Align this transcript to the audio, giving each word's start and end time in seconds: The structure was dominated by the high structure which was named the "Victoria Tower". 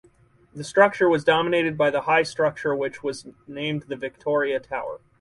The 0.55 0.63
structure 0.63 1.07
was 1.07 1.23
dominated 1.23 1.77
by 1.77 1.91
the 1.91 2.01
high 2.01 2.23
structure 2.23 2.73
which 2.75 3.03
was 3.03 3.27
named 3.45 3.83
the 3.83 3.95
"Victoria 3.95 4.59
Tower". 4.59 4.99